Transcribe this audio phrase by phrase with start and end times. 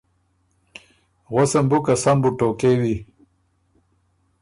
[1.33, 2.95] غؤسم بُو که سَۀ م بُو ټوقېوی